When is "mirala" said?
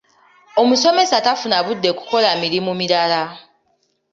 2.79-3.21